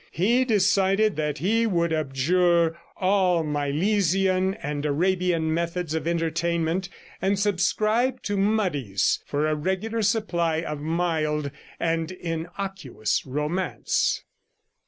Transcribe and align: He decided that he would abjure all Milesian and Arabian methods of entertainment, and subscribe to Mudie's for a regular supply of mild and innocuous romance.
He 0.09 0.45
decided 0.45 1.15
that 1.17 1.37
he 1.37 1.67
would 1.67 1.93
abjure 1.93 2.75
all 2.97 3.43
Milesian 3.43 4.55
and 4.63 4.83
Arabian 4.83 5.53
methods 5.53 5.93
of 5.93 6.07
entertainment, 6.07 6.89
and 7.21 7.37
subscribe 7.37 8.23
to 8.23 8.35
Mudie's 8.35 9.19
for 9.27 9.45
a 9.45 9.53
regular 9.53 10.01
supply 10.01 10.61
of 10.61 10.81
mild 10.81 11.51
and 11.79 12.11
innocuous 12.13 13.27
romance. 13.27 14.23